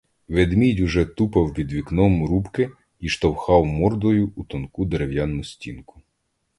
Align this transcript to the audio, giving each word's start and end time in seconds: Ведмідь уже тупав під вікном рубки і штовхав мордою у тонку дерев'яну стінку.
Ведмідь 0.27 0.79
уже 0.79 1.05
тупав 1.05 1.53
під 1.53 1.71
вікном 1.71 2.25
рубки 2.25 2.69
і 2.99 3.09
штовхав 3.09 3.65
мордою 3.65 4.31
у 4.35 4.43
тонку 4.43 4.85
дерев'яну 4.85 5.43
стінку. 5.43 6.01